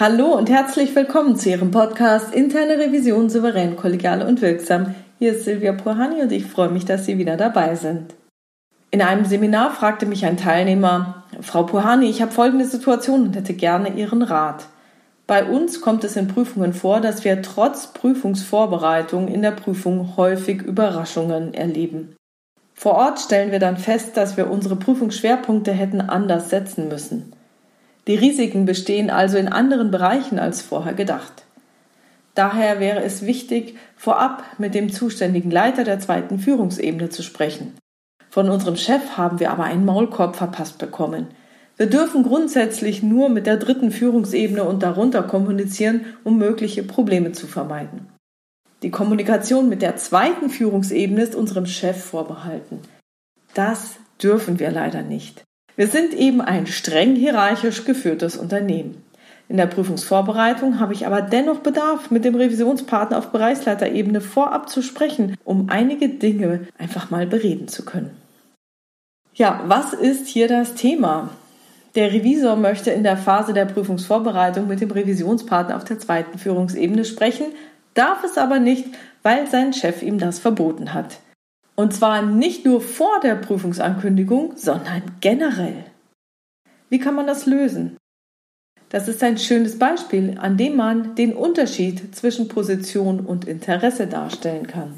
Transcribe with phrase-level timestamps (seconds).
[0.00, 4.94] Hallo und herzlich willkommen zu Ihrem Podcast Interne Revision souverän, kollegial und wirksam.
[5.18, 8.14] Hier ist Silvia Puhani und ich freue mich, dass Sie wieder dabei sind.
[8.92, 13.54] In einem Seminar fragte mich ein Teilnehmer, Frau Puhani, ich habe folgende Situation und hätte
[13.54, 14.66] gerne Ihren Rat.
[15.26, 20.62] Bei uns kommt es in Prüfungen vor, dass wir trotz Prüfungsvorbereitung in der Prüfung häufig
[20.62, 22.14] Überraschungen erleben.
[22.72, 27.32] Vor Ort stellen wir dann fest, dass wir unsere Prüfungsschwerpunkte hätten anders setzen müssen.
[28.08, 31.44] Die Risiken bestehen also in anderen Bereichen als vorher gedacht.
[32.34, 37.76] Daher wäre es wichtig, vorab mit dem zuständigen Leiter der zweiten Führungsebene zu sprechen.
[38.30, 41.26] Von unserem Chef haben wir aber einen Maulkorb verpasst bekommen.
[41.76, 47.46] Wir dürfen grundsätzlich nur mit der dritten Führungsebene und darunter kommunizieren, um mögliche Probleme zu
[47.46, 48.08] vermeiden.
[48.82, 52.80] Die Kommunikation mit der zweiten Führungsebene ist unserem Chef vorbehalten.
[53.52, 55.44] Das dürfen wir leider nicht.
[55.78, 59.00] Wir sind eben ein streng hierarchisch geführtes Unternehmen.
[59.48, 64.82] In der Prüfungsvorbereitung habe ich aber dennoch Bedarf, mit dem Revisionspartner auf Bereichsleiterebene vorab zu
[64.82, 68.10] sprechen, um einige Dinge einfach mal bereden zu können.
[69.34, 71.30] Ja, was ist hier das Thema?
[71.94, 77.04] Der Revisor möchte in der Phase der Prüfungsvorbereitung mit dem Revisionspartner auf der zweiten Führungsebene
[77.04, 77.46] sprechen,
[77.94, 78.86] darf es aber nicht,
[79.22, 81.20] weil sein Chef ihm das verboten hat.
[81.78, 85.84] Und zwar nicht nur vor der Prüfungsankündigung, sondern generell.
[86.90, 87.96] Wie kann man das lösen?
[88.88, 94.66] Das ist ein schönes Beispiel, an dem man den Unterschied zwischen Position und Interesse darstellen
[94.66, 94.94] kann.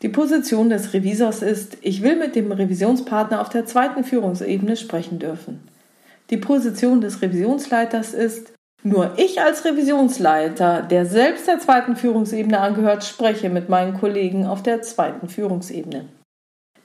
[0.00, 5.18] Die Position des Revisors ist, ich will mit dem Revisionspartner auf der zweiten Führungsebene sprechen
[5.18, 5.60] dürfen.
[6.30, 13.04] Die Position des Revisionsleiters ist, nur ich als Revisionsleiter, der selbst der zweiten Führungsebene angehört,
[13.04, 16.06] spreche mit meinen Kollegen auf der zweiten Führungsebene.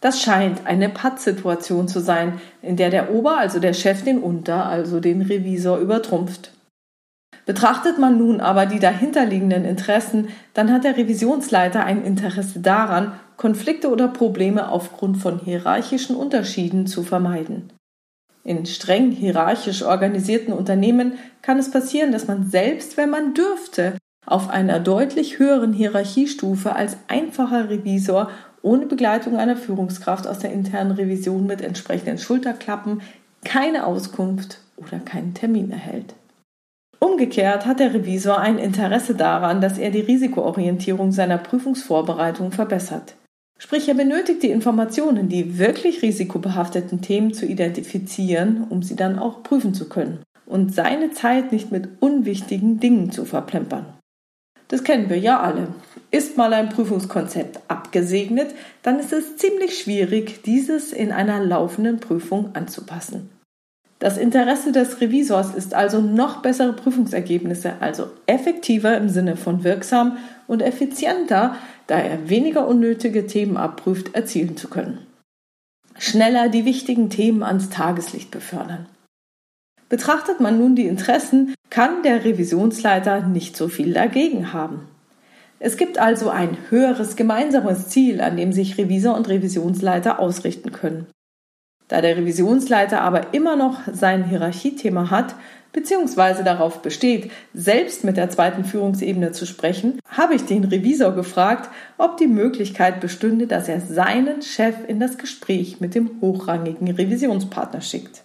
[0.02, 4.66] Das scheint eine Pattsituation zu sein, in der der Ober, also der Chef, den Unter,
[4.66, 6.52] also den Revisor übertrumpft.
[7.46, 13.90] Betrachtet man nun aber die dahinterliegenden Interessen, dann hat der Revisionsleiter ein Interesse daran, Konflikte
[13.90, 17.72] oder Probleme aufgrund von hierarchischen Unterschieden zu vermeiden.
[18.45, 23.97] In streng hierarchisch organisierten Unternehmen kann es passieren, dass man selbst, wenn man dürfte,
[24.28, 28.29] auf einer deutlich höheren Hierarchiestufe als einfacher Revisor
[28.61, 33.01] ohne Begleitung einer Führungskraft aus der internen Revision mit entsprechenden Schulterklappen
[33.44, 36.13] keine Auskunft oder keinen Termin erhält.
[37.00, 43.16] Umgekehrt hat der Revisor ein Interesse daran, dass er die Risikoorientierung seiner Prüfungsvorbereitung verbessert.
[43.58, 49.44] Sprich, er benötigt die Informationen, die wirklich risikobehafteten Themen zu identifizieren, um sie dann auch
[49.44, 53.86] prüfen zu können und seine Zeit nicht mit unwichtigen Dingen zu verplempern.
[54.68, 55.68] Das kennen wir ja alle.
[56.12, 62.56] Ist mal ein Prüfungskonzept abgesegnet, dann ist es ziemlich schwierig, dieses in einer laufenden Prüfung
[62.56, 63.30] anzupassen.
[64.06, 70.18] Das Interesse des Revisors ist also noch bessere Prüfungsergebnisse, also effektiver im Sinne von wirksam
[70.46, 71.56] und effizienter,
[71.88, 75.00] da er weniger unnötige Themen abprüft, erzielen zu können.
[75.98, 78.86] Schneller die wichtigen Themen ans Tageslicht befördern.
[79.90, 84.82] Betrachtet man nun die Interessen, kann der Revisionsleiter nicht so viel dagegen haben.
[85.58, 91.08] Es gibt also ein höheres gemeinsames Ziel, an dem sich Revisor und Revisionsleiter ausrichten können.
[91.88, 95.35] Da der Revisionsleiter aber immer noch sein Hierarchiethema hat,
[95.72, 101.69] beziehungsweise darauf besteht, selbst mit der zweiten Führungsebene zu sprechen, habe ich den Revisor gefragt,
[101.97, 107.81] ob die Möglichkeit bestünde, dass er seinen Chef in das Gespräch mit dem hochrangigen Revisionspartner
[107.81, 108.24] schickt.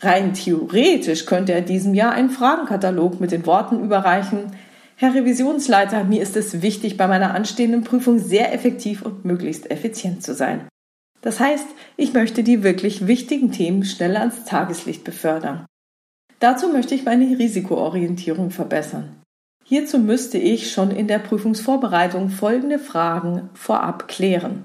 [0.00, 4.52] Rein theoretisch könnte er diesem Jahr einen Fragenkatalog mit den Worten überreichen,
[5.00, 10.24] Herr Revisionsleiter, mir ist es wichtig, bei meiner anstehenden Prüfung sehr effektiv und möglichst effizient
[10.24, 10.66] zu sein.
[11.20, 15.66] Das heißt, ich möchte die wirklich wichtigen Themen schneller ans Tageslicht befördern.
[16.40, 19.16] Dazu möchte ich meine Risikoorientierung verbessern.
[19.64, 24.64] Hierzu müsste ich schon in der Prüfungsvorbereitung folgende Fragen vorab klären.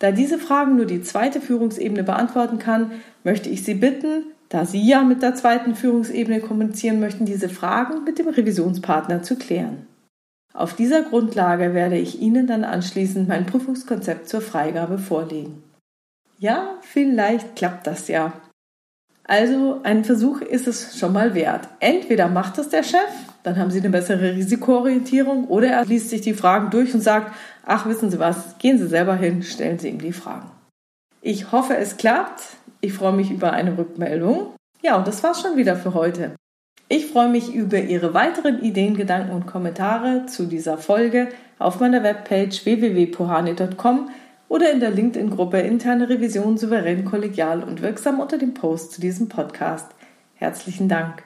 [0.00, 2.92] Da diese Fragen nur die zweite Führungsebene beantworten kann,
[3.24, 8.04] möchte ich Sie bitten, da Sie ja mit der zweiten Führungsebene kommunizieren möchten, diese Fragen
[8.04, 9.86] mit dem Revisionspartner zu klären.
[10.54, 15.62] Auf dieser Grundlage werde ich Ihnen dann anschließend mein Prüfungskonzept zur Freigabe vorlegen.
[16.38, 18.32] Ja, vielleicht klappt das ja.
[19.24, 21.68] Also ein Versuch ist es schon mal wert.
[21.80, 23.10] Entweder macht es der Chef,
[23.42, 27.34] dann haben Sie eine bessere Risikoorientierung, oder er liest sich die Fragen durch und sagt,
[27.66, 30.50] ach wissen Sie was, gehen Sie selber hin, stellen Sie ihm die Fragen.
[31.20, 32.40] Ich hoffe, es klappt.
[32.80, 34.54] Ich freue mich über eine Rückmeldung.
[34.80, 36.36] Ja, und das war's schon wieder für heute.
[36.88, 42.02] Ich freue mich über Ihre weiteren Ideen, Gedanken und Kommentare zu dieser Folge auf meiner
[42.02, 44.08] Webpage www.pohane.com
[44.48, 49.28] oder in der LinkedIn-Gruppe Interne Revision souverän, kollegial und wirksam unter dem Post zu diesem
[49.28, 49.90] Podcast.
[50.34, 51.22] Herzlichen Dank.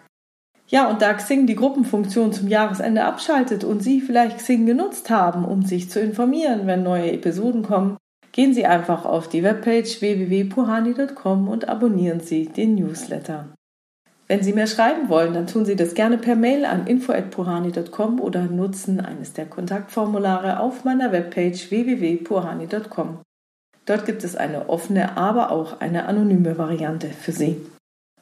[0.67, 5.45] Ja, und da Xing die Gruppenfunktion zum Jahresende abschaltet und Sie vielleicht Xing genutzt haben,
[5.45, 7.99] um sich zu informieren, wenn neue Episoden kommen,
[8.33, 13.53] gehen Sie einfach auf die Webpage www.puhani.com und abonnieren Sie den Newsletter.
[14.33, 18.45] Wenn Sie mir schreiben wollen, dann tun Sie das gerne per Mail an info@puhani.com oder
[18.45, 23.19] nutzen eines der Kontaktformulare auf meiner Webpage www.puhani.com.
[23.85, 27.61] Dort gibt es eine offene, aber auch eine anonyme Variante für Sie.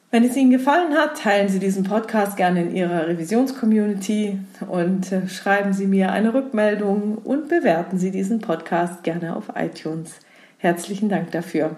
[0.09, 4.37] Wenn es Ihnen gefallen hat, teilen Sie diesen Podcast gerne in Ihrer Revisionscommunity
[4.67, 10.19] und äh, schreiben Sie mir eine Rückmeldung und bewerten Sie diesen Podcast gerne auf iTunes.
[10.57, 11.77] Herzlichen Dank dafür.